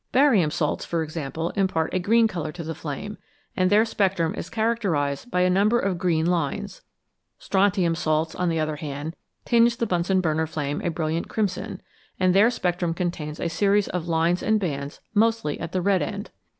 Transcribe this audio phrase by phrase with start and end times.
[0.11, 3.19] Barium salts, for example, impart a green colour to the flame,
[3.55, 6.81] and their spectrum is charac terised by a number of green lines;
[7.37, 11.83] strontium salts, on the other hand, tinge the Bunsen flame a brilliant crimson,
[12.19, 16.31] and their spectrum contains a series of lines and bands mostly at the red end.